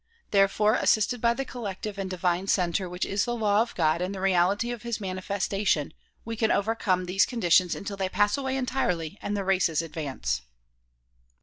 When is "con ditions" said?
7.23-7.75